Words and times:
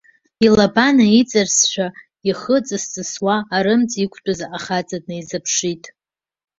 Илаба 0.45 0.87
наиҵарсшәа, 0.95 1.87
ихы 2.29 2.57
ҵыс-ҵысуа 2.65 3.35
арымӡ 3.55 3.91
иқәтәаз 4.03 4.39
ахаҵа 4.57 4.97
днаизыԥшит. 5.03 5.83